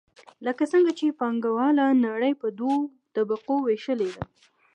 [0.45, 2.77] لکه څنګه چې پانګواله نړۍ په دوو
[3.15, 4.23] طبقو ویشلې ده.